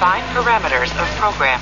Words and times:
Define 0.00 0.24
parameters 0.32 0.90
of 0.92 1.16
program. 1.18 1.60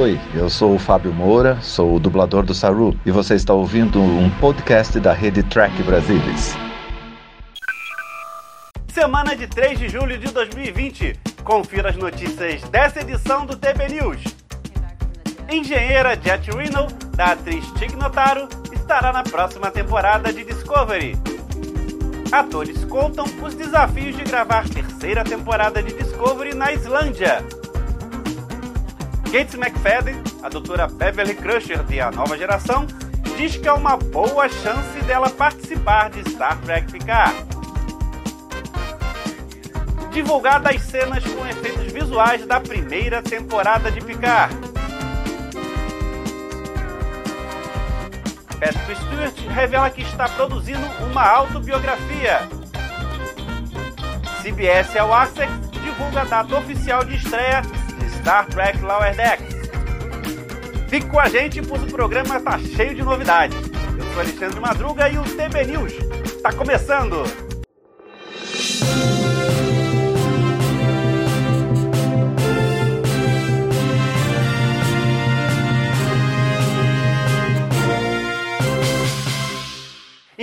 Oi, 0.00 0.18
eu 0.34 0.48
sou 0.48 0.76
o 0.76 0.78
Fábio 0.78 1.12
Moura, 1.12 1.60
sou 1.60 1.94
o 1.94 2.00
dublador 2.00 2.42
do 2.42 2.54
Saru 2.54 2.98
e 3.04 3.10
você 3.10 3.34
está 3.34 3.52
ouvindo 3.52 4.00
um 4.00 4.30
podcast 4.40 4.98
da 4.98 5.12
rede 5.12 5.42
Track 5.42 5.82
Brasilis. 5.82 6.56
Semana 8.88 9.36
de 9.36 9.46
3 9.46 9.78
de 9.78 9.90
julho 9.90 10.16
de 10.16 10.32
2020. 10.32 11.20
Confira 11.44 11.90
as 11.90 11.96
notícias 11.96 12.62
dessa 12.70 13.02
edição 13.02 13.44
do 13.44 13.54
TB 13.54 13.88
News. 13.90 14.24
Engenheira 15.52 16.18
Jet 16.18 16.50
Reno, 16.50 16.86
da 17.14 17.32
atriz 17.32 17.70
Tig 17.72 17.94
Notaro, 17.94 18.48
estará 18.72 19.12
na 19.12 19.22
próxima 19.22 19.70
temporada 19.70 20.32
de 20.32 20.44
Discovery. 20.44 21.35
Atores 22.32 22.84
contam 22.84 23.24
os 23.42 23.54
desafios 23.54 24.16
de 24.16 24.24
gravar 24.24 24.68
terceira 24.68 25.22
temporada 25.22 25.82
de 25.82 25.92
Discovery 25.92 26.54
na 26.54 26.72
Islândia. 26.72 27.44
Gates 29.30 29.54
McFadden, 29.54 30.16
a 30.42 30.48
doutora 30.48 30.86
Beverly 30.86 31.34
Crusher 31.34 31.82
de 31.84 32.00
A 32.00 32.10
Nova 32.10 32.36
Geração, 32.36 32.86
diz 33.36 33.56
que 33.56 33.68
é 33.68 33.72
uma 33.72 33.96
boa 33.96 34.48
chance 34.48 35.00
dela 35.06 35.30
participar 35.30 36.10
de 36.10 36.28
Star 36.30 36.58
Trek 36.62 36.90
Picard. 36.90 37.36
Divulgadas 40.10 40.80
cenas 40.82 41.22
com 41.24 41.46
efeitos 41.46 41.92
visuais 41.92 42.46
da 42.46 42.58
primeira 42.60 43.22
temporada 43.22 43.90
de 43.90 44.00
Picard. 44.00 44.65
Patrick 48.58 48.96
Stewart 48.96 49.54
revela 49.54 49.90
que 49.90 50.02
está 50.02 50.28
produzindo 50.28 50.86
uma 51.10 51.22
autobiografia. 51.22 52.48
CBS 54.42 54.96
All 54.96 55.12
Access 55.12 55.50
divulga 55.82 56.22
a 56.22 56.24
data 56.24 56.56
oficial 56.56 57.04
de 57.04 57.16
estreia 57.16 57.62
de 57.98 58.10
Star 58.10 58.46
Trek 58.46 58.80
Lower 58.80 59.14
Decks. 59.14 59.56
Fique 60.88 61.06
com 61.06 61.18
a 61.18 61.28
gente, 61.28 61.60
pois 61.62 61.82
o 61.82 61.86
programa 61.86 62.38
está 62.38 62.58
cheio 62.58 62.94
de 62.94 63.02
novidades. 63.02 63.58
Eu 63.98 64.04
sou 64.12 64.20
Alexandre 64.20 64.60
Madruga 64.60 65.08
e 65.08 65.18
o 65.18 65.22
TB 65.22 65.64
News 65.64 65.92
está 66.36 66.52
começando! 66.52 67.45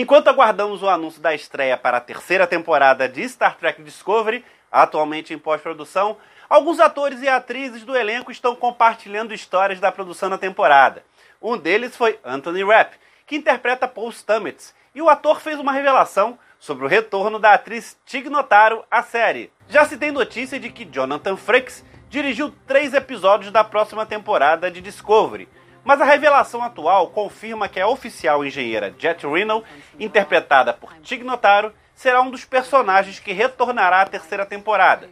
Enquanto 0.04 0.28
aguardamos 0.28 0.84
o 0.84 0.90
anúncio 0.90 1.22
da 1.22 1.34
estreia 1.34 1.78
para 1.78 1.96
a 1.96 2.02
terceira 2.02 2.46
temporada 2.46 3.08
de 3.08 3.24
Star 3.30 3.56
Trek 3.56 3.82
Discovery, 3.82 4.44
atualmente 4.70 5.34
em 5.34 5.38
pós-produção, 5.38 6.18
alguns 6.50 6.82
atores 6.82 7.22
e 7.22 7.30
atrizes 7.30 7.86
do 7.86 7.96
elenco 7.96 8.30
estão 8.30 8.54
compartilhando 8.54 9.34
histórias 9.34 9.80
da 9.80 9.94
produção 9.94 10.30
da 10.30 10.38
temporada. 10.38 11.06
Um 11.42 11.58
deles 11.58 11.96
foi 11.96 12.20
Anthony 12.22 12.66
Rapp, 12.66 12.98
que 13.26 13.38
interpreta 13.38 13.88
Paul 13.88 14.12
Stamets, 14.12 14.76
e 14.94 15.02
o 15.02 15.08
ator 15.08 15.40
fez 15.40 15.58
uma 15.58 15.72
revelação 15.72 16.38
sobre 16.60 16.84
o 16.84 16.90
retorno 16.90 17.40
da 17.40 17.54
atriz 17.54 17.98
Tig 18.06 18.30
Notaro 18.30 18.84
à 18.92 19.02
série. 19.04 19.54
Já 19.70 19.86
se 19.86 19.96
tem 19.96 20.12
notícia 20.12 20.60
de 20.60 20.70
que 20.70 20.84
Jonathan 20.84 21.38
Frakes 21.38 21.82
dirigiu 22.10 22.54
três 22.68 22.94
episódios 22.94 23.54
da 23.54 23.64
próxima 23.64 24.06
temporada 24.06 24.70
de 24.70 24.82
Discovery, 24.82 25.48
mas 25.84 26.00
a 26.00 26.06
revelação 26.06 26.64
atual 26.64 27.08
confirma 27.08 27.68
que 27.68 27.80
a 27.80 27.88
oficial 27.88 28.46
engenheira 28.46 28.94
Jet 28.98 29.26
Reno, 29.28 29.64
interpretada 30.00 30.74
por 30.74 30.94
Tig 31.02 31.24
Notaro, 31.24 31.74
será 31.96 32.22
um 32.22 32.32
dos 32.32 32.46
personagens 32.46 33.20
que 33.20 33.34
retornará 33.34 34.02
à 34.02 34.06
terceira 34.06 34.46
temporada. 34.46 35.10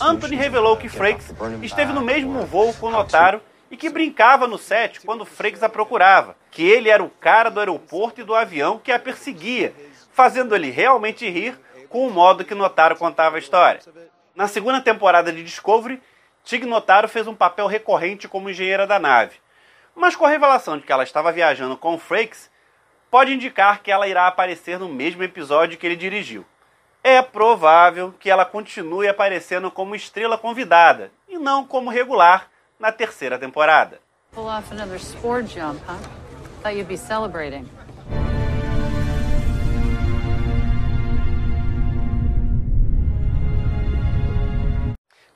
Anthony 0.00 0.36
revelou 0.36 0.76
que 0.76 0.88
Frakes 0.88 1.32
esteve 1.62 1.92
no 1.92 2.00
mesmo 2.00 2.46
voo 2.46 2.72
com 2.74 2.90
Notaro 2.90 3.40
e 3.70 3.76
que 3.76 3.90
brincava 3.90 4.46
no 4.46 4.58
set 4.58 5.00
quando 5.00 5.24
Frakes 5.24 5.62
a 5.62 5.68
procurava, 5.68 6.36
que 6.50 6.62
ele 6.62 6.88
era 6.88 7.02
o 7.02 7.10
cara 7.10 7.50
do 7.50 7.60
aeroporto 7.60 8.20
e 8.20 8.24
do 8.24 8.34
avião 8.34 8.78
que 8.78 8.92
a 8.92 8.98
perseguia, 8.98 9.74
fazendo 10.12 10.54
ele 10.54 10.70
realmente 10.70 11.28
rir 11.28 11.58
com 11.88 12.06
o 12.06 12.10
modo 12.10 12.44
que 12.44 12.54
Notaro 12.54 12.96
contava 12.96 13.36
a 13.36 13.38
história. 13.38 13.80
Na 14.34 14.48
segunda 14.48 14.80
temporada 14.80 15.32
de 15.32 15.42
Discovery, 15.42 16.02
Tig 16.44 16.66
Notaro 16.66 17.08
fez 17.08 17.26
um 17.26 17.34
papel 17.34 17.66
recorrente 17.66 18.26
como 18.26 18.50
engenheira 18.50 18.86
da 18.86 18.98
nave. 18.98 19.41
Mas 19.94 20.16
com 20.16 20.24
a 20.24 20.28
revelação 20.28 20.78
de 20.78 20.84
que 20.84 20.92
ela 20.92 21.02
estava 21.02 21.32
viajando 21.32 21.76
com 21.76 21.98
Frakes, 21.98 22.50
pode 23.10 23.32
indicar 23.32 23.82
que 23.82 23.90
ela 23.90 24.08
irá 24.08 24.26
aparecer 24.26 24.78
no 24.78 24.88
mesmo 24.88 25.22
episódio 25.22 25.76
que 25.76 25.86
ele 25.86 25.96
dirigiu. 25.96 26.44
É 27.04 27.20
provável 27.20 28.14
que 28.18 28.30
ela 28.30 28.44
continue 28.44 29.08
aparecendo 29.08 29.70
como 29.70 29.94
estrela 29.94 30.38
convidada 30.38 31.10
e 31.28 31.36
não 31.36 31.64
como 31.64 31.90
regular 31.90 32.48
na 32.78 32.92
terceira 32.92 33.38
temporada. 33.38 34.00
Pull 34.32 34.46
off 34.46 34.72
another 34.72 34.98
spore 34.98 35.46
jump, 35.46 35.78
huh? 35.86 35.98
Thought 36.62 36.78
you'd 36.78 36.88
be 36.88 36.96
celebrating. 36.96 37.68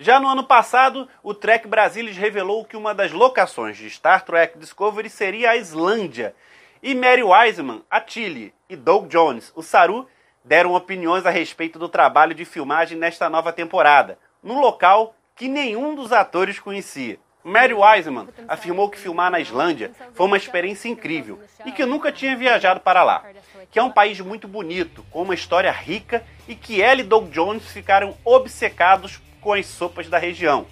Já 0.06 0.21
no 0.21 0.28
ano 0.28 0.44
passado, 0.44 1.09
o 1.21 1.34
Trek 1.34 1.67
Brasilis 1.67 2.17
revelou 2.17 2.65
que 2.65 2.77
uma 2.77 2.94
das 2.94 3.11
locações 3.11 3.77
de 3.77 3.91
Star 3.91 4.25
Trek 4.25 4.56
Discovery 4.56 5.11
seria 5.11 5.50
a 5.50 5.56
Islândia. 5.56 6.33
E 6.81 6.94
Mary 6.94 7.25
Wiseman, 7.25 7.83
a 7.91 8.00
Tilly, 8.00 8.55
e 8.71 8.77
Doug 8.77 9.09
Jones, 9.09 9.50
o 9.56 9.65
Saru, 9.65 10.06
deram 10.44 10.75
opiniões 10.75 11.27
a 11.27 11.31
respeito 11.31 11.77
do 11.77 11.89
trabalho 11.89 12.37
de 12.37 12.44
filmagem 12.44 12.97
nesta 12.97 13.28
nova 13.28 13.53
temporada, 13.53 14.17
num 14.41 14.61
local 14.61 15.12
que 15.34 15.49
nenhum 15.49 15.97
dos 15.97 16.12
atores 16.12 16.61
conhecia. 16.61 17.19
Mary 17.43 17.75
Wiseman 17.75 18.28
afirmou 18.47 18.88
que 18.88 19.00
filmar 19.00 19.33
na 19.33 19.41
Islândia 19.41 19.91
foi 20.15 20.27
uma 20.27 20.37
experiência 20.37 20.88
incrível 20.88 21.41
e 21.65 21.73
que 21.73 21.84
nunca 21.84 22.12
tinha 22.12 22.37
viajado 22.37 22.78
para 22.78 23.03
lá. 23.03 23.25
Que 23.73 23.81
é 23.81 23.83
um 23.83 23.91
país 23.91 24.21
muito 24.21 24.47
bonito, 24.47 25.05
com 25.11 25.23
uma 25.23 25.34
história 25.34 25.73
rica 25.73 26.23
e 26.47 26.55
que 26.55 26.81
ela 26.81 27.00
e 27.00 27.05
Doug 27.05 27.28
Jones 27.31 27.67
ficaram 27.67 28.17
obcecados 28.25 29.21
com 29.46 29.52
as 29.52 29.66
sopas 29.66 30.08
da 30.08 30.18
região. 30.18 30.66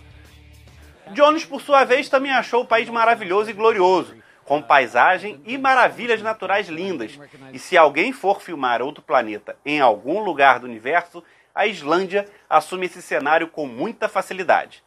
Jones, 1.12 1.44
por 1.44 1.60
sua 1.60 1.84
vez, 1.84 2.08
também 2.08 2.32
achou 2.32 2.62
o 2.62 2.66
país 2.66 2.88
maravilhoso 2.88 3.48
e 3.48 3.52
glorioso, 3.52 4.16
com 4.44 4.60
paisagem 4.60 5.40
e 5.46 5.56
maravilhas 5.56 6.20
naturais 6.20 6.68
lindas. 6.68 7.16
E 7.52 7.58
se 7.60 7.78
alguém 7.78 8.12
for 8.12 8.42
filmar 8.42 8.82
outro 8.82 9.00
planeta 9.00 9.56
em 9.64 9.80
algum 9.80 10.24
lugar 10.24 10.58
do 10.58 10.66
universo, 10.66 11.22
a 11.54 11.68
Islândia 11.68 12.28
assume 12.50 12.86
esse 12.86 13.00
cenário 13.00 13.46
com 13.46 13.64
muita 13.64 14.08
facilidade. 14.08 14.82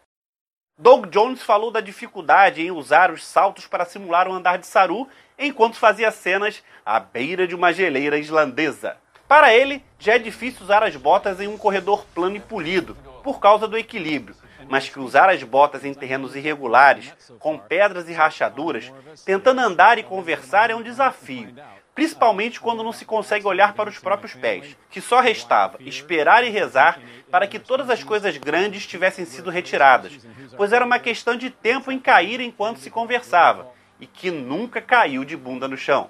Doug 0.78 1.06
Jones 1.06 1.42
falou 1.42 1.72
da 1.72 1.80
dificuldade 1.80 2.62
em 2.62 2.72
usar 2.72 3.10
os 3.10 3.26
saltos 3.26 3.68
para 3.68 3.86
simular 3.86 4.28
o 4.28 4.34
andar 4.34 4.58
de 4.58 4.68
Saru 4.68 5.08
enquanto 5.40 5.78
fazia 5.78 6.12
cenas 6.12 6.62
à 6.86 7.00
beira 7.00 7.48
de 7.48 7.56
uma 7.56 7.72
geleira 7.72 8.18
islandesa. 8.18 8.98
Para 9.28 9.54
ele, 9.54 9.84
já 10.00 10.16
é 10.16 10.20
difícil 10.20 10.64
usar 10.64 10.84
as 10.84 10.96
botas 10.96 11.42
em 11.42 11.48
um 11.48 11.58
corredor 11.58 12.06
plano 12.16 12.38
e 12.38 12.40
polido, 12.40 12.96
por 13.24 13.42
causa 13.42 13.68
do 13.68 13.78
equilíbrio, 13.78 14.36
mas 14.70 14.88
que 14.88 15.00
usar 15.00 15.30
as 15.30 15.44
botas 15.44 15.84
em 15.84 15.94
terrenos 15.94 16.34
irregulares, 16.34 17.14
com 17.38 17.58
pedras 17.58 18.08
e 18.08 18.14
rachaduras, 18.14 18.92
tentando 19.26 19.60
andar 19.60 19.98
e 19.98 20.04
conversar 20.04 20.70
é 20.70 20.76
um 20.76 20.82
desafio, 20.82 21.54
principalmente 21.94 22.62
quando 22.62 22.84
não 22.84 22.94
se 22.94 23.04
consegue 23.04 23.46
olhar 23.46 23.74
para 23.74 23.90
os 23.90 24.00
próprios 24.00 24.34
pés, 24.34 24.78
que 24.90 25.02
só 25.02 25.20
restava 25.20 25.78
esperar 25.82 26.46
e 26.46 26.50
rezar 26.50 26.98
para 27.30 27.48
que 27.48 27.60
todas 27.60 27.90
as 27.90 28.04
coisas 28.04 28.38
grandes 28.38 28.88
tivessem 28.88 29.26
sido 29.26 29.50
retiradas, 29.50 30.14
pois 30.56 30.72
era 30.72 30.86
uma 30.86 31.00
questão 31.00 31.36
de 31.36 31.50
tempo 31.50 31.92
em 31.92 32.00
cair 32.00 32.40
enquanto 32.40 32.80
se 32.80 32.90
conversava, 32.90 33.68
e 34.00 34.06
que 34.06 34.32
nunca 34.32 34.80
caiu 34.80 35.26
de 35.26 35.36
bunda 35.36 35.68
no 35.68 35.76
chão. 35.76 36.10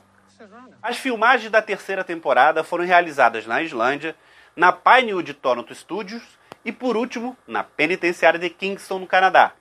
As 0.81 0.97
filmagens 0.97 1.51
da 1.51 1.61
terceira 1.61 2.03
temporada 2.03 2.63
foram 2.63 2.85
realizadas 2.85 3.45
na 3.45 3.61
Islândia, 3.61 4.15
na 4.55 4.71
Pinewood 4.71 5.33
Toronto 5.33 5.73
Studios 5.73 6.23
e, 6.63 6.71
por 6.71 6.95
último, 6.95 7.35
na 7.47 7.63
penitenciária 7.63 8.39
de 8.39 8.49
Kingston, 8.49 8.99
no 8.99 9.07
Canadá. 9.07 9.53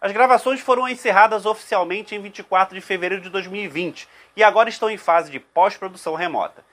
As 0.00 0.10
gravações 0.10 0.60
foram 0.60 0.88
encerradas 0.88 1.46
oficialmente 1.46 2.14
em 2.14 2.20
24 2.20 2.74
de 2.74 2.80
fevereiro 2.80 3.22
de 3.22 3.30
2020 3.30 4.08
e 4.34 4.42
agora 4.42 4.68
estão 4.68 4.90
em 4.90 4.96
fase 4.96 5.30
de 5.30 5.38
pós-produção 5.38 6.14
remota. 6.14 6.64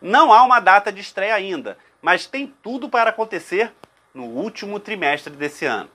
Não 0.00 0.32
há 0.32 0.42
uma 0.44 0.60
data 0.60 0.92
de 0.92 1.00
estreia 1.00 1.34
ainda, 1.34 1.76
mas 2.00 2.26
tem 2.26 2.46
tudo 2.62 2.88
para 2.88 3.10
acontecer 3.10 3.72
no 4.14 4.24
último 4.24 4.78
trimestre 4.78 5.34
desse 5.34 5.66
ano. 5.66 5.90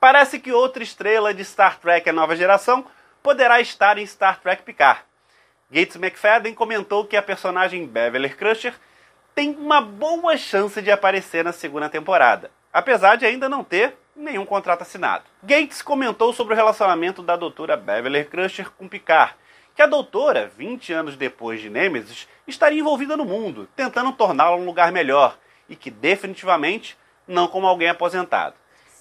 Parece 0.00 0.38
que 0.38 0.52
outra 0.52 0.82
estrela 0.82 1.34
de 1.34 1.44
Star 1.44 1.78
Trek 1.80 2.08
A 2.08 2.12
Nova 2.12 2.36
Geração 2.36 2.84
poderá 3.20 3.60
estar 3.60 3.98
em 3.98 4.06
Star 4.06 4.40
Trek 4.40 4.62
Picard. 4.62 5.00
Gates 5.70 5.96
McFadden 5.96 6.54
comentou 6.54 7.04
que 7.04 7.16
a 7.16 7.22
personagem 7.22 7.84
Beverly 7.84 8.30
Crusher 8.30 8.74
tem 9.34 9.56
uma 9.56 9.80
boa 9.80 10.36
chance 10.36 10.80
de 10.80 10.90
aparecer 10.90 11.44
na 11.44 11.52
segunda 11.52 11.88
temporada, 11.88 12.50
apesar 12.72 13.16
de 13.16 13.26
ainda 13.26 13.48
não 13.48 13.64
ter 13.64 13.96
nenhum 14.14 14.46
contrato 14.46 14.82
assinado. 14.82 15.24
Gates 15.42 15.82
comentou 15.82 16.32
sobre 16.32 16.54
o 16.54 16.56
relacionamento 16.56 17.20
da 17.20 17.34
doutora 17.34 17.76
Beverly 17.76 18.24
Crusher 18.24 18.70
com 18.70 18.88
Picard, 18.88 19.34
que 19.74 19.82
a 19.82 19.86
doutora, 19.86 20.50
20 20.56 20.92
anos 20.92 21.16
depois 21.16 21.60
de 21.60 21.68
Nemesis, 21.68 22.28
estaria 22.46 22.80
envolvida 22.80 23.16
no 23.16 23.24
mundo, 23.24 23.68
tentando 23.74 24.12
torná-lo 24.12 24.56
um 24.56 24.64
lugar 24.64 24.92
melhor, 24.92 25.36
e 25.68 25.74
que 25.74 25.90
definitivamente 25.90 26.96
não 27.26 27.48
como 27.48 27.66
alguém 27.66 27.88
aposentado. 27.88 28.54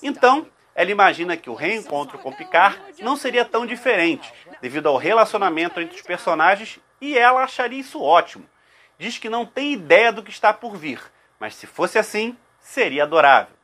Então, 0.03 0.47
ela 0.77 0.91
imagina 0.91 1.35
que 1.35 1.49
o 1.49 1.55
reencontro 1.55 2.19
com 2.19 2.31
Picard 2.31 2.79
não 2.99 3.15
seria 3.15 3.43
tão 3.43 3.65
diferente, 3.65 4.31
devido 4.61 4.87
ao 4.87 4.95
relacionamento 4.95 5.81
entre 5.81 5.95
os 5.95 6.03
personagens, 6.03 6.79
e 7.01 7.17
ela 7.17 7.43
acharia 7.43 7.79
isso 7.79 7.99
ótimo. 7.99 8.47
Diz 8.95 9.17
que 9.17 9.27
não 9.27 9.43
tem 9.43 9.73
ideia 9.73 10.11
do 10.11 10.21
que 10.21 10.29
está 10.29 10.53
por 10.53 10.77
vir, 10.77 11.01
mas 11.39 11.55
se 11.55 11.65
fosse 11.65 11.97
assim, 11.97 12.37
seria 12.59 13.03
adorável. 13.03 13.55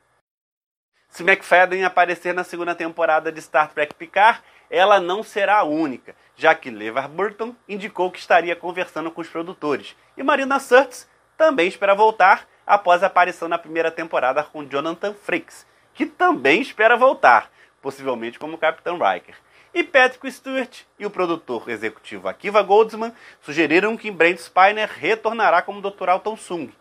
Se 1.08 1.22
McFadden 1.22 1.84
aparecer 1.84 2.34
na 2.34 2.42
segunda 2.42 2.74
temporada 2.74 3.30
de 3.30 3.40
Star 3.40 3.72
Trek 3.72 3.94
Picard, 3.94 4.42
ela 4.68 4.98
não 4.98 5.22
será 5.22 5.58
a 5.58 5.64
única, 5.64 6.16
já 6.34 6.52
que 6.52 6.68
LeVar 6.68 7.08
Burton 7.08 7.54
indicou 7.68 8.10
que 8.10 8.18
estaria 8.18 8.56
conversando 8.56 9.08
com 9.12 9.20
os 9.20 9.28
produtores, 9.28 9.94
e 10.16 10.22
Marina 10.24 10.58
Sirtis 10.58 11.08
também 11.36 11.68
espera 11.68 11.94
voltar 11.94 12.48
após 12.66 13.04
a 13.04 13.06
aparição 13.06 13.46
na 13.46 13.56
primeira 13.56 13.92
temporada 13.92 14.42
com 14.42 14.64
Jonathan 14.64 15.14
Frakes, 15.14 15.64
que 15.94 16.04
também 16.04 16.60
espera 16.60 16.96
voltar, 16.96 17.50
possivelmente 17.80 18.38
como 18.38 18.58
Capitão 18.58 18.98
Riker. 18.98 19.36
E 19.72 19.82
Patrick 19.82 20.30
Stewart 20.30 20.82
e 20.98 21.06
o 21.06 21.10
produtor 21.10 21.68
executivo 21.68 22.28
Akiva 22.28 22.62
Goldsman 22.62 23.12
sugeriram 23.40 23.96
que 23.96 24.10
Brent 24.10 24.38
Spiner 24.38 24.88
retornará 24.88 25.62
como 25.62 25.80
Dr. 25.80 26.08
Alton 26.10 26.36
Sung. 26.36 26.72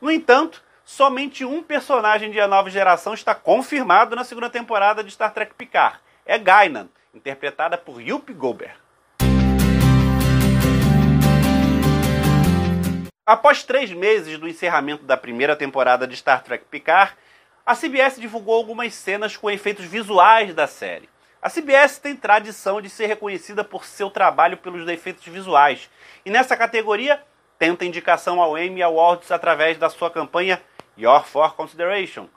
No 0.00 0.10
entanto, 0.10 0.62
somente 0.84 1.44
um 1.44 1.62
personagem 1.62 2.30
de 2.30 2.40
A 2.40 2.48
Nova 2.48 2.68
Geração 2.68 3.14
está 3.14 3.34
confirmado 3.34 4.16
na 4.16 4.24
segunda 4.24 4.50
temporada 4.50 5.04
de 5.04 5.12
Star 5.12 5.32
Trek 5.32 5.54
Picard. 5.54 5.98
É 6.26 6.36
Guinan, 6.36 6.88
interpretada 7.14 7.78
por 7.78 8.00
Yuppie 8.00 8.34
Goldberg. 8.34 8.74
Após 13.24 13.62
três 13.62 13.92
meses 13.92 14.36
do 14.36 14.48
encerramento 14.48 15.04
da 15.04 15.16
primeira 15.16 15.54
temporada 15.54 16.08
de 16.08 16.16
Star 16.16 16.42
Trek 16.42 16.64
Picard, 16.68 17.14
a 17.64 17.76
CBS 17.76 18.20
divulgou 18.20 18.56
algumas 18.56 18.92
cenas 18.92 19.36
com 19.36 19.50
efeitos 19.50 19.84
visuais 19.84 20.52
da 20.52 20.66
série. 20.66 21.08
A 21.40 21.48
CBS 21.48 21.98
tem 21.98 22.16
tradição 22.16 22.80
de 22.80 22.90
ser 22.90 23.06
reconhecida 23.06 23.62
por 23.62 23.84
seu 23.84 24.10
trabalho 24.10 24.56
pelos 24.56 24.88
efeitos 24.88 25.24
visuais, 25.24 25.88
e 26.24 26.30
nessa 26.30 26.56
categoria 26.56 27.22
tenta 27.58 27.84
indicação 27.84 28.40
ao 28.40 28.58
Emmy 28.58 28.82
Awards 28.82 29.30
através 29.30 29.78
da 29.78 29.88
sua 29.88 30.10
campanha 30.10 30.60
Your 30.98 31.24
For 31.24 31.54
Consideration. 31.54 32.28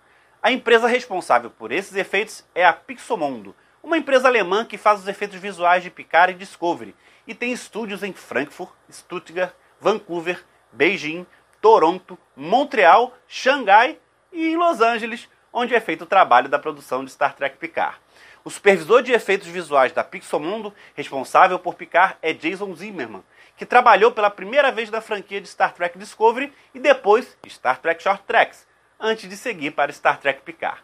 A 0.42 0.52
empresa 0.52 0.88
responsável 0.88 1.50
por 1.50 1.72
esses 1.72 1.96
efeitos 1.96 2.46
é 2.54 2.64
a 2.64 2.74
Pixomondo, 2.74 3.56
uma 3.82 3.98
empresa 3.98 4.28
alemã 4.28 4.64
que 4.64 4.78
faz 4.78 5.00
os 5.00 5.08
efeitos 5.08 5.40
visuais 5.40 5.84
de 5.84 5.90
Picard 5.90 6.34
e 6.34 6.38
Discovery 6.38 6.96
e 7.28 7.34
tem 7.34 7.52
estúdios 7.52 8.04
em 8.04 8.14
Frankfurt, 8.14 8.72
Stuttgart, 8.92 9.54
Vancouver, 9.80 10.44
Beijing, 10.72 11.26
Toronto, 11.62 12.18
Montreal, 12.36 13.16
Xangai 13.28 14.00
e 14.36 14.52
em 14.52 14.58
Los 14.58 14.82
Angeles, 14.82 15.30
onde 15.52 15.74
é 15.74 15.80
feito 15.80 16.04
o 16.04 16.06
trabalho 16.06 16.50
da 16.50 16.60
produção 16.60 17.06
de 17.06 17.10
Star 17.10 17.34
Trek 17.34 17.58
Picard. 17.58 17.98
O 18.44 18.50
supervisor 18.50 19.02
de 19.02 19.14
efeitos 19.14 19.48
visuais 19.48 19.94
da 19.94 20.04
Pixomundo, 20.04 20.74
responsável 20.94 21.58
por 21.58 21.76
Picard, 21.76 22.18
é 22.22 22.34
Jason 22.34 22.76
Zimmerman, 22.76 23.24
que 23.56 23.66
trabalhou 23.66 24.12
pela 24.12 24.30
primeira 24.30 24.72
vez 24.72 24.92
na 24.92 25.00
franquia 25.00 25.40
de 25.40 25.48
Star 25.48 25.74
Trek 25.74 25.98
Discovery 25.98 26.54
e 26.74 26.80
depois 26.80 27.38
Star 27.48 27.80
Trek 27.80 28.04
Short 28.04 28.24
Tracks, 28.28 28.68
antes 29.00 29.30
de 29.30 29.38
seguir 29.38 29.72
para 29.72 29.94
Star 29.94 30.20
Trek 30.20 30.42
Picard. 30.42 30.84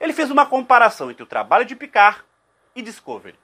Ele 0.00 0.12
fez 0.12 0.30
uma 0.30 0.46
comparação 0.46 1.10
entre 1.10 1.24
o 1.24 1.26
trabalho 1.26 1.64
de 1.64 1.74
Picard 1.74 2.22
e 2.76 2.82
Discovery. 2.82 3.36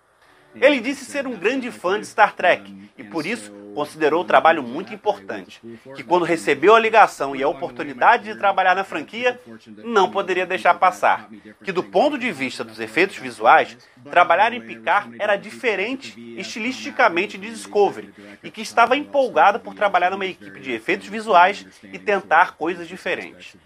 Ele 0.55 0.81
disse 0.81 1.05
ser 1.05 1.27
um 1.27 1.37
grande 1.37 1.71
fã 1.71 2.01
de 2.01 2.07
Star 2.07 2.35
Trek 2.35 2.75
e, 2.97 3.05
por 3.05 3.27
isso, 3.27 3.53
considerou 3.75 4.23
o 4.23 4.25
trabalho 4.25 4.63
muito 4.63 4.93
importante. 4.93 5.61
Que, 5.95 6.03
quando 6.03 6.25
recebeu 6.25 6.75
a 6.75 6.81
ligação 6.81 7.37
e 7.37 7.43
a 7.43 7.49
oportunidade 7.49 8.25
de 8.25 8.35
trabalhar 8.37 8.75
na 8.75 8.83
franquia, 8.83 9.41
não 9.85 10.11
poderia 10.11 10.45
deixar 10.45 10.75
passar. 10.75 11.29
Que, 11.63 11.71
do 11.71 11.83
ponto 11.83 12.19
de 12.19 12.33
vista 12.33 12.65
dos 12.65 12.81
efeitos 12.81 13.17
visuais, 13.19 13.77
trabalhar 14.11 14.53
em 14.53 14.61
Picard 14.61 15.15
era 15.21 15.37
diferente 15.37 16.35
estilisticamente 16.37 17.39
de 17.39 17.51
Discovery 17.51 18.13
e 18.43 18.51
que 18.51 18.63
estava 18.63 18.97
empolgado 18.97 19.61
por 19.61 19.75
trabalhar 19.75 20.11
numa 20.11 20.27
equipe 20.27 20.59
de 20.59 20.73
efeitos 20.73 21.07
visuais 21.07 21.65
e 21.85 21.99
tentar 21.99 22.57
coisas 22.57 22.89
diferentes. 22.89 23.57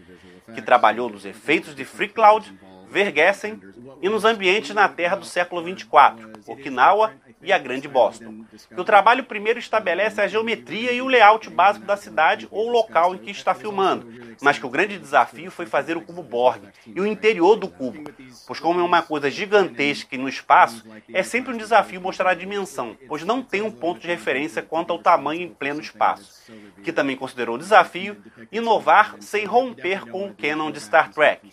Que 0.55 0.61
trabalhou 0.61 1.09
nos 1.09 1.25
efeitos 1.25 1.75
de 1.75 1.85
Free 1.85 2.09
Cloud 2.09 2.53
Vergessen 2.91 3.59
e 4.03 4.09
nos 4.09 4.25
ambientes 4.25 4.75
na 4.75 4.89
Terra 4.89 5.15
do 5.15 5.25
século 5.25 5.63
24, 5.63 6.33
Okinawa 6.49 7.13
e 7.41 7.53
a 7.53 7.59
Grande 7.59 7.87
Boston. 7.87 8.45
Que 8.69 8.81
o 8.81 8.85
trabalho 8.85 9.25
primeiro 9.25 9.61
estabelece 9.61 10.21
a 10.21 10.27
geometria 10.27 10.93
e 10.93 11.01
o 11.01 11.07
layout 11.07 11.49
básico 11.49 11.87
da 11.87 11.97
cidade 11.97 12.49
ou 12.51 12.69
local 12.69 13.15
em 13.15 13.19
que 13.19 13.31
está 13.31 13.55
filmando, 13.55 14.37
mas 14.41 14.59
que 14.59 14.67
o 14.67 14.71
grande 14.71 14.99
desafio 14.99 15.51
foi 15.51 15.67
fazer 15.67 15.97
o 15.97 16.01
cubo 16.01 16.23
Borg 16.23 16.63
e 16.87 17.01
o 17.01 17.07
interior 17.07 17.57
do 17.57 17.69
cubo, 17.69 18.11
pois 18.47 18.59
como 18.59 18.81
é 18.81 18.83
uma 18.83 19.03
coisa 19.03 19.31
gigantesca 19.31 20.15
e 20.15 20.19
no 20.19 20.29
espaço, 20.29 20.85
é 21.13 21.23
sempre 21.23 21.53
um 21.53 21.57
desafio 21.57 22.01
mostrar 22.01 22.31
a 22.31 22.35
dimensão, 22.35 22.97
pois 23.07 23.25
não 23.25 23.41
tem 23.41 23.63
um 23.63 23.71
ponto 23.71 24.01
de 24.01 24.09
referência 24.09 24.63
quanto 24.63 24.93
ao 24.93 24.99
tamanho 24.99 25.43
em 25.43 25.49
pleno 25.49 25.81
espaço. 25.81 26.43
Que 26.83 26.93
também 26.93 27.17
considerou 27.17 27.55
o 27.55 27.59
desafio 27.59 28.17
inovar 28.51 29.17
sem 29.21 29.45
romper 29.45 30.07
com 30.07 30.27
o 30.27 30.35
canon 30.35 30.73
de 30.73 30.81
Star 30.81 31.13
Trek. 31.13 31.53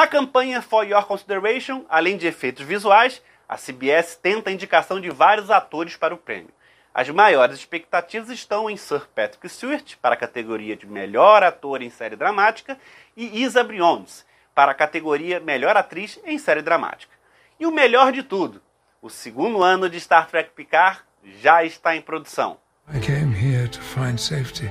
Na 0.00 0.06
campanha 0.06 0.62
For 0.62 0.82
Your 0.86 1.04
Consideration, 1.04 1.84
além 1.86 2.16
de 2.16 2.26
efeitos 2.26 2.64
visuais, 2.64 3.20
a 3.46 3.58
CBS 3.58 4.16
tenta 4.16 4.48
a 4.48 4.52
indicação 4.54 4.98
de 4.98 5.10
vários 5.10 5.50
atores 5.50 5.94
para 5.94 6.14
o 6.14 6.16
prêmio. 6.16 6.48
As 6.94 7.10
maiores 7.10 7.58
expectativas 7.58 8.30
estão 8.30 8.70
em 8.70 8.78
Sir 8.78 9.06
Patrick 9.14 9.46
Stewart, 9.46 9.96
para 10.00 10.14
a 10.14 10.16
categoria 10.16 10.74
de 10.74 10.86
Melhor 10.86 11.42
Ator 11.42 11.82
em 11.82 11.90
Série 11.90 12.16
Dramática, 12.16 12.78
e 13.14 13.42
Isa 13.42 13.62
Briones, 13.62 14.24
para 14.54 14.72
a 14.72 14.74
categoria 14.74 15.38
Melhor 15.38 15.76
Atriz 15.76 16.18
em 16.24 16.38
Série 16.38 16.62
Dramática. 16.62 17.12
E 17.58 17.66
o 17.66 17.70
melhor 17.70 18.10
de 18.10 18.22
tudo, 18.22 18.62
o 19.02 19.10
segundo 19.10 19.62
ano 19.62 19.86
de 19.86 20.00
Star 20.00 20.26
Trek 20.30 20.52
Picard 20.56 21.00
já 21.42 21.62
está 21.62 21.94
em 21.94 22.00
produção. 22.00 22.56
I 22.88 23.00
came 23.00 23.36
here 23.36 23.68
to 23.68 23.82
find 23.82 24.18
safety. 24.18 24.70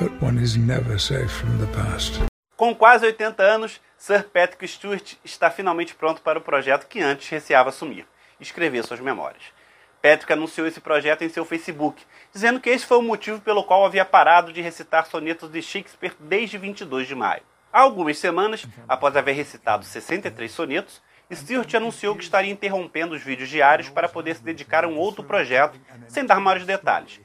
But 0.00 0.10
one 0.22 0.42
is 0.42 0.56
never 0.56 0.98
safe 0.98 1.28
from 1.28 1.58
the 1.58 1.70
past. 1.76 2.31
Com 2.62 2.76
quase 2.76 3.04
80 3.04 3.42
anos, 3.42 3.80
Sir 3.98 4.22
Patrick 4.22 4.68
Stewart 4.68 5.16
está 5.24 5.50
finalmente 5.50 5.96
pronto 5.96 6.22
para 6.22 6.38
o 6.38 6.42
projeto 6.42 6.86
que 6.86 7.00
antes 7.00 7.28
receava 7.28 7.70
assumir, 7.70 8.06
escrever 8.38 8.84
suas 8.84 9.00
memórias. 9.00 9.42
Patrick 10.00 10.32
anunciou 10.32 10.64
esse 10.64 10.80
projeto 10.80 11.22
em 11.22 11.28
seu 11.28 11.44
Facebook, 11.44 12.00
dizendo 12.32 12.60
que 12.60 12.70
esse 12.70 12.86
foi 12.86 12.98
o 12.98 13.02
motivo 13.02 13.40
pelo 13.40 13.64
qual 13.64 13.84
havia 13.84 14.04
parado 14.04 14.52
de 14.52 14.60
recitar 14.60 15.06
sonetos 15.06 15.50
de 15.50 15.60
Shakespeare 15.60 16.14
desde 16.20 16.56
22 16.56 17.08
de 17.08 17.16
maio. 17.16 17.42
Há 17.72 17.80
algumas 17.80 18.16
semanas, 18.16 18.64
após 18.86 19.16
haver 19.16 19.34
recitado 19.34 19.84
63 19.84 20.48
sonetos, 20.48 21.02
Stewart 21.32 21.74
anunciou 21.74 22.14
que 22.14 22.22
estaria 22.22 22.52
interrompendo 22.52 23.16
os 23.16 23.24
vídeos 23.24 23.48
diários 23.48 23.88
para 23.88 24.08
poder 24.08 24.36
se 24.36 24.44
dedicar 24.44 24.84
a 24.84 24.88
um 24.88 24.98
outro 24.98 25.24
projeto, 25.24 25.80
sem 26.06 26.24
dar 26.24 26.38
maiores 26.38 26.64
detalhes. 26.64 27.20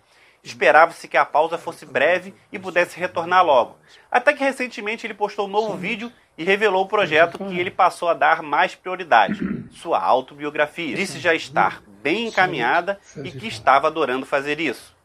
Esperava-se 0.48 1.10
que 1.10 1.18
a 1.18 1.26
pausa 1.26 1.58
fosse 1.58 1.86
breve 1.86 2.34
e 2.52 2.58
pudesse 2.58 2.98
retornar 2.98 3.46
logo. 3.46 3.78
Até 4.10 4.34
que 4.34 4.44
recentemente 4.44 5.06
ele 5.06 5.14
postou 5.14 5.46
um 5.46 5.52
novo 5.52 5.76
vídeo 5.76 6.10
e 6.38 6.44
revelou 6.46 6.86
o 6.86 6.88
projeto 6.88 7.38
que 7.38 7.60
ele 7.60 7.70
passou 7.70 8.08
a 8.08 8.14
dar 8.14 8.42
mais 8.42 8.74
prioridade: 8.74 9.42
sua 9.72 10.00
autobiografia. 10.00 10.96
Disse 10.96 11.20
já 11.20 11.36
estar 11.36 11.84
bem 12.02 12.28
encaminhada 12.28 12.98
e 13.24 13.30
que 13.30 13.48
estava 13.48 13.88
adorando 13.88 14.26
fazer 14.26 14.62
isso. 14.62 14.96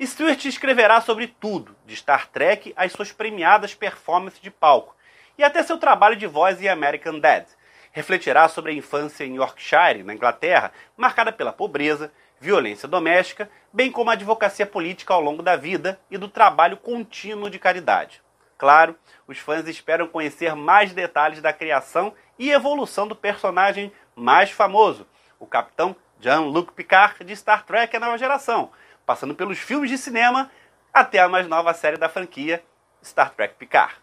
Stewart 0.00 0.44
escreverá 0.44 1.00
sobre 1.00 1.26
tudo, 1.26 1.74
de 1.86 1.96
Star 1.96 2.28
Trek 2.28 2.74
às 2.76 2.92
suas 2.92 3.10
premiadas 3.10 3.74
performances 3.74 4.40
de 4.40 4.50
palco, 4.50 4.94
e 5.38 5.42
até 5.42 5.62
seu 5.62 5.78
trabalho 5.78 6.14
de 6.14 6.26
voz 6.26 6.62
em 6.62 6.68
American 6.68 7.18
Dad. 7.18 7.46
Refletirá 7.90 8.48
sobre 8.48 8.70
a 8.70 8.74
infância 8.74 9.24
em 9.24 9.36
Yorkshire, 9.36 10.04
na 10.04 10.14
Inglaterra, 10.14 10.72
marcada 10.96 11.32
pela 11.32 11.52
pobreza, 11.52 12.12
violência 12.40 12.88
doméstica, 12.88 13.50
bem 13.72 13.90
como 13.90 14.10
a 14.10 14.12
advocacia 14.12 14.66
política 14.66 15.14
ao 15.14 15.20
longo 15.20 15.42
da 15.42 15.56
vida 15.56 16.00
e 16.10 16.16
do 16.16 16.28
trabalho 16.28 16.76
contínuo 16.76 17.50
de 17.50 17.58
caridade. 17.58 18.22
Claro, 18.56 18.96
os 19.26 19.38
fãs 19.38 19.66
esperam 19.68 20.08
conhecer 20.08 20.54
mais 20.54 20.92
detalhes 20.92 21.40
da 21.40 21.52
criação 21.52 22.12
e 22.38 22.50
evolução 22.50 23.06
do 23.06 23.14
personagem 23.14 23.92
mais 24.16 24.50
famoso, 24.50 25.06
o 25.38 25.46
capitão 25.46 25.94
Jean-Luc 26.20 26.72
Picard 26.72 27.22
de 27.24 27.36
Star 27.36 27.64
Trek 27.64 27.96
A 27.96 28.00
Nova 28.00 28.18
Geração, 28.18 28.70
passando 29.06 29.34
pelos 29.34 29.58
filmes 29.58 29.90
de 29.90 29.96
cinema 29.96 30.50
até 30.92 31.20
a 31.20 31.28
mais 31.28 31.46
nova 31.46 31.72
série 31.72 31.96
da 31.96 32.08
franquia, 32.08 32.62
Star 33.02 33.30
Trek 33.30 33.54
Picard. 33.54 33.94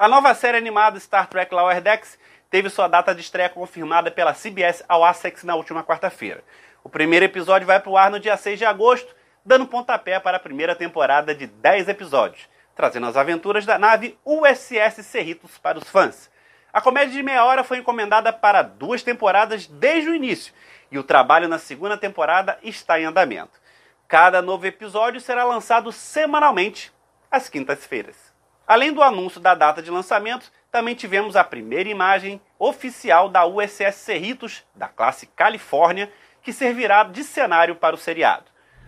A 0.00 0.08
nova 0.08 0.32
série 0.32 0.56
animada 0.56 0.98
Star 0.98 1.26
Trek 1.26 1.54
Lower 1.54 1.78
Decks 1.78 2.18
teve 2.48 2.70
sua 2.70 2.88
data 2.88 3.14
de 3.14 3.20
estreia 3.20 3.50
confirmada 3.50 4.10
pela 4.10 4.32
CBS 4.32 4.82
ao 4.88 5.06
Essex 5.06 5.44
na 5.44 5.54
última 5.54 5.84
quarta-feira. 5.84 6.42
O 6.82 6.88
primeiro 6.88 7.26
episódio 7.26 7.66
vai 7.66 7.78
para 7.78 7.90
o 7.90 7.98
ar 7.98 8.10
no 8.10 8.18
dia 8.18 8.34
6 8.34 8.58
de 8.58 8.64
agosto, 8.64 9.14
dando 9.44 9.66
pontapé 9.66 10.18
para 10.18 10.38
a 10.38 10.40
primeira 10.40 10.74
temporada 10.74 11.34
de 11.34 11.46
10 11.46 11.90
episódios, 11.90 12.48
trazendo 12.74 13.08
as 13.08 13.16
aventuras 13.18 13.66
da 13.66 13.78
nave 13.78 14.18
USS 14.24 15.04
Cerritos 15.04 15.58
para 15.58 15.76
os 15.76 15.86
fãs. 15.86 16.30
A 16.72 16.80
comédia 16.80 17.12
de 17.12 17.22
meia 17.22 17.44
hora 17.44 17.62
foi 17.62 17.76
encomendada 17.76 18.32
para 18.32 18.62
duas 18.62 19.02
temporadas 19.02 19.66
desde 19.66 20.08
o 20.08 20.14
início, 20.14 20.54
e 20.90 20.98
o 20.98 21.04
trabalho 21.04 21.46
na 21.46 21.58
segunda 21.58 21.98
temporada 21.98 22.58
está 22.62 22.98
em 22.98 23.04
andamento. 23.04 23.60
Cada 24.08 24.40
novo 24.40 24.64
episódio 24.64 25.20
será 25.20 25.44
lançado 25.44 25.92
semanalmente, 25.92 26.90
às 27.30 27.50
quintas-feiras. 27.50 28.29
Além 28.70 28.92
do 28.92 29.02
anúncio 29.02 29.40
da 29.40 29.52
data 29.52 29.82
de 29.82 29.90
lançamento, 29.90 30.52
também 30.70 30.94
tivemos 30.94 31.34
a 31.34 31.42
primeira 31.42 31.88
imagem 31.88 32.40
oficial 32.56 33.28
da 33.28 33.44
USS 33.44 33.96
Cerritos, 33.96 34.62
da 34.76 34.86
classe 34.86 35.26
Califórnia, 35.26 36.08
que 36.40 36.52
servirá 36.52 37.02
de 37.02 37.24
cenário 37.24 37.74
para 37.74 37.96
o 37.96 37.98
seriado. 37.98 38.44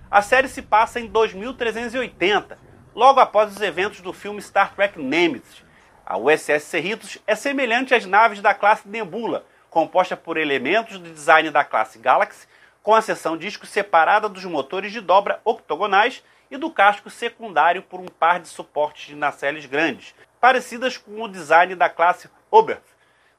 A 0.08 0.22
série 0.22 0.46
se 0.46 0.62
passa 0.62 1.00
em 1.00 1.08
2380, 1.08 2.56
logo 2.94 3.18
após 3.18 3.50
os 3.50 3.60
eventos 3.60 4.00
do 4.00 4.12
filme 4.12 4.40
Star 4.40 4.72
Trek 4.72 4.96
Nemesis. 5.00 5.64
A 6.06 6.16
USS 6.16 6.62
Cerritos 6.62 7.18
é 7.26 7.34
semelhante 7.34 7.92
às 7.92 8.06
naves 8.06 8.40
da 8.40 8.54
classe 8.54 8.86
Nebula, 8.86 9.44
composta 9.68 10.16
por 10.16 10.36
elementos 10.36 10.96
do 10.96 11.10
design 11.10 11.50
da 11.50 11.64
classe 11.64 11.98
Galaxy, 11.98 12.46
com 12.84 12.94
a 12.94 13.02
seção 13.02 13.36
disco 13.36 13.66
separada 13.66 14.28
dos 14.28 14.44
motores 14.44 14.92
de 14.92 15.00
dobra 15.00 15.40
octogonais 15.44 16.22
e 16.52 16.59
do 16.59 16.71
casco 16.71 17.09
secundário 17.09 17.82
por 17.82 17.99
um 17.99 18.06
par 18.06 18.38
de 18.38 18.47
suportes 18.47 19.06
de 19.06 19.16
nacelles 19.16 19.64
grandes, 19.64 20.14
parecidas 20.38 20.99
com 20.99 21.23
o 21.23 21.28
design 21.28 21.75
da 21.75 21.88
classe 21.88 22.28
Oberth 22.50 22.85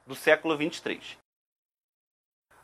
do 0.04 0.16
século 0.16 0.56
23. 0.56 1.16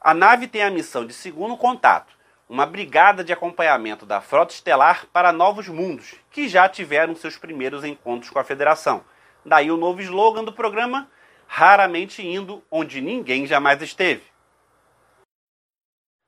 A 0.00 0.12
nave 0.12 0.48
tem 0.48 0.64
a 0.64 0.70
missão 0.70 1.06
de 1.06 1.14
segundo 1.14 1.56
contato, 1.56 2.18
uma 2.48 2.66
brigada 2.66 3.22
de 3.22 3.32
acompanhamento 3.32 4.04
da 4.04 4.20
frota 4.20 4.52
estelar 4.52 5.06
para 5.12 5.32
novos 5.32 5.68
mundos, 5.68 6.16
que 6.32 6.48
já 6.48 6.68
tiveram 6.68 7.14
seus 7.14 7.36
primeiros 7.36 7.84
encontros 7.84 8.28
com 8.28 8.40
a 8.40 8.44
Federação. 8.44 9.04
Daí 9.44 9.70
o 9.70 9.76
novo 9.76 10.00
slogan 10.00 10.42
do 10.42 10.52
programa, 10.52 11.08
raramente 11.46 12.26
indo 12.26 12.60
onde 12.68 13.00
ninguém 13.00 13.46
jamais 13.46 13.80
esteve. 13.82 14.24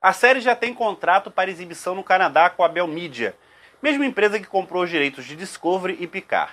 A 0.00 0.12
série 0.12 0.40
já 0.40 0.54
tem 0.54 0.72
contrato 0.72 1.28
para 1.28 1.50
exibição 1.50 1.96
no 1.96 2.04
Canadá 2.04 2.48
com 2.48 2.62
a 2.62 2.68
Bell 2.68 2.86
Media, 2.86 3.36
mesma 3.82 4.06
empresa 4.06 4.38
que 4.38 4.46
comprou 4.46 4.84
os 4.84 4.90
direitos 4.90 5.24
de 5.24 5.34
Discovery 5.34 5.96
e 5.98 6.06
Picard. 6.06 6.52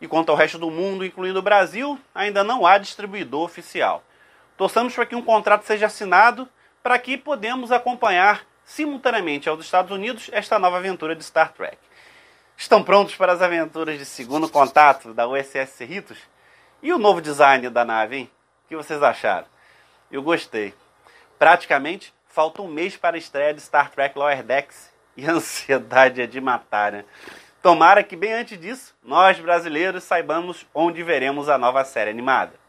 E 0.00 0.06
quanto 0.06 0.30
ao 0.30 0.36
resto 0.36 0.56
do 0.56 0.70
mundo, 0.70 1.04
incluindo 1.04 1.40
o 1.40 1.42
Brasil, 1.42 1.98
ainda 2.14 2.44
não 2.44 2.64
há 2.64 2.78
distribuidor 2.78 3.42
oficial. 3.42 4.04
Torçamos 4.56 4.94
para 4.94 5.04
que 5.04 5.16
um 5.16 5.22
contrato 5.22 5.64
seja 5.64 5.86
assinado 5.86 6.48
para 6.82 6.98
que 6.98 7.18
podemos 7.18 7.72
acompanhar 7.72 8.46
simultaneamente 8.64 9.48
aos 9.48 9.64
Estados 9.64 9.90
Unidos 9.90 10.30
esta 10.32 10.58
nova 10.58 10.76
aventura 10.76 11.16
de 11.16 11.24
Star 11.24 11.52
Trek. 11.52 11.76
Estão 12.56 12.82
prontos 12.84 13.16
para 13.16 13.32
as 13.32 13.42
aventuras 13.42 13.98
de 13.98 14.04
segundo 14.04 14.48
contato 14.48 15.12
da 15.12 15.26
USS 15.26 15.70
Cerritos? 15.70 16.18
E 16.82 16.92
o 16.92 16.98
novo 16.98 17.20
design 17.20 17.68
da 17.68 17.84
nave, 17.84 18.16
hein? 18.16 18.30
O 18.64 18.68
que 18.68 18.76
vocês 18.76 19.02
acharam? 19.02 19.46
Eu 20.10 20.22
gostei. 20.22 20.72
Praticamente 21.38 22.14
falta 22.28 22.62
um 22.62 22.68
mês 22.68 22.96
para 22.96 23.16
a 23.16 23.18
estreia 23.18 23.52
de 23.52 23.60
Star 23.60 23.90
Trek 23.90 24.16
Lower 24.16 24.42
Decks 24.42 24.90
e 25.16 25.26
a 25.26 25.32
ansiedade 25.32 26.20
é 26.20 26.26
de 26.26 26.40
matar, 26.40 26.92
né? 26.92 27.04
Tomara 27.62 28.02
que 28.02 28.16
bem 28.16 28.32
antes 28.32 28.58
disso, 28.58 28.94
nós 29.04 29.38
brasileiros 29.38 30.04
saibamos 30.04 30.66
onde 30.74 31.02
veremos 31.02 31.48
a 31.48 31.58
nova 31.58 31.84
série 31.84 32.10
animada. 32.10 32.59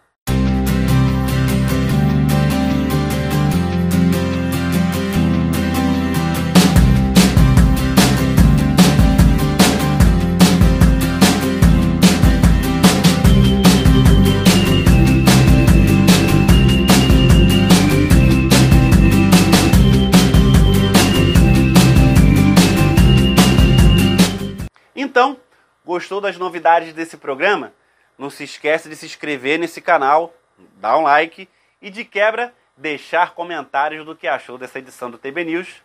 Gostou 25.86 26.22
das 26.22 26.38
novidades 26.38 26.94
desse 26.94 27.18
programa? 27.18 27.74
Não 28.18 28.30
se 28.30 28.44
esqueça 28.44 28.90
de 28.90 28.96
se 28.96 29.06
inscrever 29.06 29.58
nesse 29.58 29.82
canal, 29.82 30.34
dar 30.78 30.98
um 30.98 31.04
like 31.04 31.50
e 31.82 31.90
de 31.90 32.06
quebra 32.06 32.54
deixar 32.78 33.34
comentários 33.34 34.06
do 34.06 34.16
que 34.16 34.28
achou 34.28 34.58
dessa 34.58 34.80
edição 34.80 35.10
do 35.10 35.18
TB 35.18 35.46
News, 35.46 35.82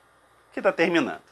que 0.52 0.60
está 0.60 0.72
terminando. 0.72 1.22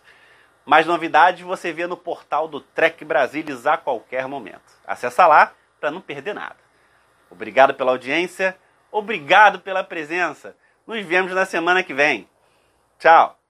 Mais 0.64 0.86
novidades 0.86 1.42
você 1.42 1.72
vê 1.72 1.86
no 1.86 1.96
portal 1.96 2.48
do 2.48 2.60
Trek 2.60 3.04
Brasilis 3.04 3.66
a 3.66 3.76
qualquer 3.76 4.26
momento. 4.26 4.72
Acesse 4.86 5.20
lá 5.20 5.52
para 5.80 5.90
não 5.90 6.00
perder 6.00 6.34
nada. 6.34 6.56
Obrigado 7.30 7.74
pela 7.74 7.92
audiência, 7.92 8.56
obrigado 8.90 9.60
pela 9.60 9.84
presença. 9.84 10.56
Nos 10.86 11.04
vemos 11.04 11.32
na 11.32 11.44
semana 11.44 11.82
que 11.82 11.92
vem. 11.92 12.28
Tchau! 12.98 13.43